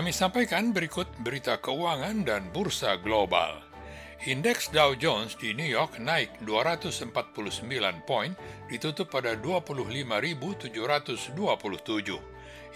[0.00, 3.60] Kami sampaikan berikut berita keuangan dan bursa global.
[4.24, 7.12] Indeks Dow Jones di New York naik 249
[8.08, 8.32] poin,
[8.72, 12.16] ditutup pada 25.727.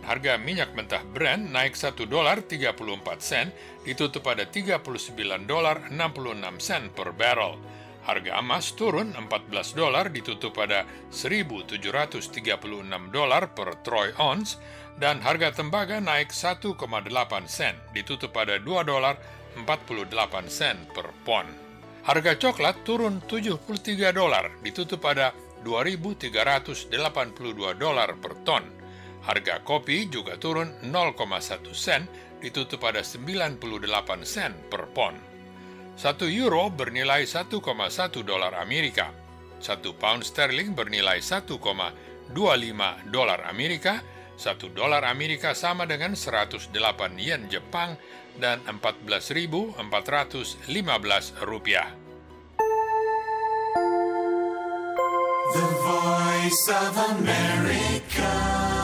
[0.06, 2.78] harga minyak mentah Brent naik 1 dolar 34
[3.20, 3.50] sen,
[3.82, 7.58] ditutup pada 39 dolar 66 sen per barrel.
[8.06, 11.82] Harga emas turun 14 dolar ditutup pada 1.736
[13.10, 14.62] dolar per troy ounce
[15.02, 16.78] dan harga tembaga naik 1,8
[17.50, 19.18] sen ditutup pada 2 dolar
[19.58, 20.14] 48
[20.46, 21.50] sen per pon.
[22.06, 25.34] Harga coklat turun 73 dolar ditutup pada
[25.66, 26.94] 2.382
[27.82, 28.85] dolar per ton.
[29.26, 32.06] Harga kopi juga turun 0,1 sen,
[32.38, 33.58] ditutup pada 98
[34.22, 35.18] sen per pon.
[35.98, 37.58] Satu euro bernilai 1,1
[38.22, 39.10] dolar Amerika.
[39.58, 41.58] Satu pound sterling bernilai 1,25
[43.10, 44.04] dolar Amerika.
[44.36, 46.70] Satu dolar Amerika sama dengan 108
[47.16, 47.96] yen Jepang
[48.36, 49.80] dan 14.415
[51.48, 51.88] rupiah.
[55.56, 58.75] The Voice of America.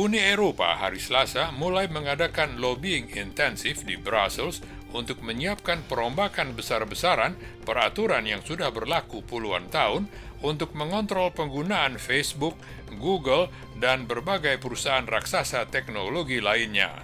[0.00, 4.64] Uni Eropa hari Selasa mulai mengadakan lobbying intensif di Brussels
[4.96, 7.36] untuk menyiapkan perombakan besar-besaran
[7.68, 10.08] peraturan yang sudah berlaku puluhan tahun
[10.40, 12.56] untuk mengontrol penggunaan Facebook,
[12.96, 16.96] Google, dan berbagai perusahaan raksasa teknologi lainnya.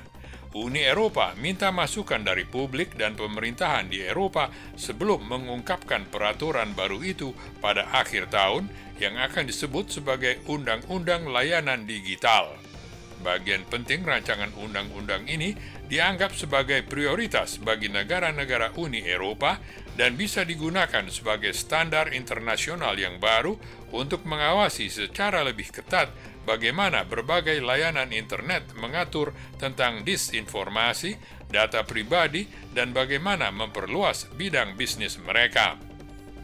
[0.57, 7.37] Uni Eropa minta masukan dari publik dan pemerintahan di Eropa sebelum mengungkapkan peraturan baru itu
[7.61, 12.66] pada akhir tahun yang akan disebut sebagai Undang-Undang Layanan Digital.
[13.25, 15.57] Bagian penting rancangan undang-undang ini
[15.89, 19.57] dianggap sebagai prioritas bagi negara-negara Uni Eropa
[19.97, 23.57] dan bisa digunakan sebagai standar internasional yang baru
[23.97, 26.13] untuk mengawasi secara lebih ketat
[26.45, 31.17] bagaimana berbagai layanan internet mengatur tentang disinformasi,
[31.49, 32.45] data pribadi,
[32.77, 35.81] dan bagaimana memperluas bidang bisnis mereka.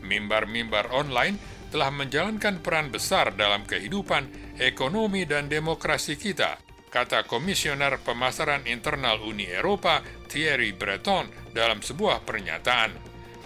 [0.03, 1.39] Mimbar-mimbar online
[1.73, 4.29] telah menjalankan peran besar dalam kehidupan,
[4.61, 6.61] ekonomi, dan demokrasi kita,
[6.93, 12.93] kata Komisioner Pemasaran Internal Uni Eropa Thierry Breton dalam sebuah pernyataan.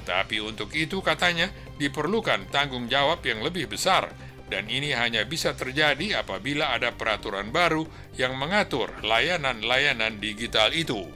[0.02, 1.46] Tapi untuk itu katanya
[1.78, 4.10] diperlukan tanggung jawab yang lebih besar
[4.46, 7.82] dan ini hanya bisa terjadi apabila ada peraturan baru
[8.14, 11.06] yang mengatur layanan-layanan digital itu.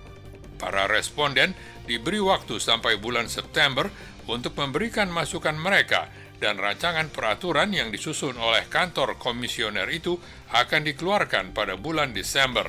[0.58, 1.54] Para responden
[1.86, 3.86] diberi waktu sampai bulan September
[4.26, 6.10] untuk memberikan masukan mereka
[6.40, 10.16] dan rancangan peraturan yang disusun oleh kantor komisioner itu
[10.56, 12.64] akan dikeluarkan pada bulan Desember.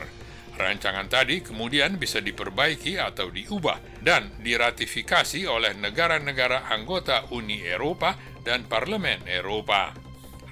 [0.59, 8.67] Rancangan tadi kemudian bisa diperbaiki atau diubah dan diratifikasi oleh negara-negara anggota Uni Eropa dan
[8.67, 9.95] Parlemen Eropa.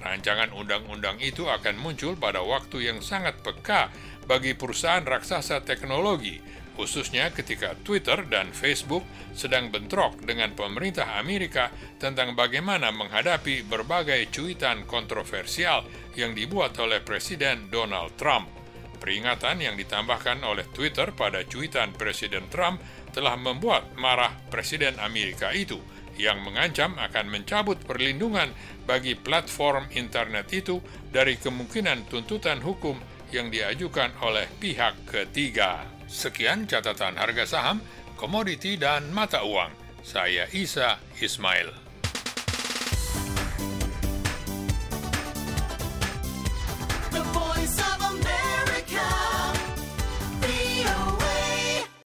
[0.00, 3.92] Rancangan undang-undang itu akan muncul pada waktu yang sangat peka
[4.24, 6.40] bagi perusahaan raksasa teknologi
[6.80, 9.04] khususnya ketika Twitter dan Facebook
[9.36, 11.68] sedang bentrok dengan pemerintah Amerika
[12.00, 15.84] tentang bagaimana menghadapi berbagai cuitan kontroversial
[16.16, 18.48] yang dibuat oleh Presiden Donald Trump.
[18.96, 22.80] Peringatan yang ditambahkan oleh Twitter pada cuitan Presiden Trump
[23.12, 25.76] telah membuat marah Presiden Amerika itu
[26.16, 28.56] yang mengancam akan mencabut perlindungan
[28.88, 30.80] bagi platform internet itu
[31.12, 32.96] dari kemungkinan tuntutan hukum
[33.36, 35.99] yang diajukan oleh pihak ketiga.
[36.10, 37.78] Sekian catatan harga saham,
[38.18, 39.70] komoditi, dan mata uang.
[40.02, 41.89] Saya Isa Ismail.